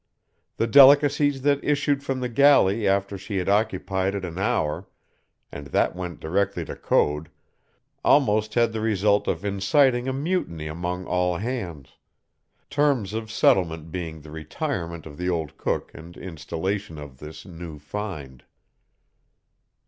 The 0.57 0.65
delicacies 0.65 1.43
that 1.43 1.63
issued 1.63 2.01
from 2.03 2.21
the 2.21 2.27
galley 2.27 2.87
after 2.87 3.19
she 3.19 3.37
had 3.37 3.47
occupied 3.47 4.15
it 4.15 4.25
an 4.25 4.39
hour, 4.39 4.87
and 5.51 5.67
that 5.67 5.95
went 5.95 6.19
directly 6.19 6.65
to 6.65 6.75
Code, 6.75 7.29
almost 8.03 8.55
had 8.55 8.73
the 8.73 8.81
result 8.81 9.27
of 9.27 9.45
inciting 9.45 10.07
a 10.07 10.11
mutiny 10.13 10.65
among 10.65 11.05
all 11.05 11.37
hands; 11.37 11.97
terms 12.67 13.13
of 13.13 13.31
settlement 13.31 13.91
being 13.91 14.21
the 14.21 14.31
retirement 14.31 15.05
of 15.05 15.19
the 15.19 15.29
old 15.29 15.55
cook 15.55 15.91
and 15.93 16.17
installation 16.17 16.97
of 16.97 17.19
this 17.19 17.45
new 17.45 17.77
find. 17.77 18.43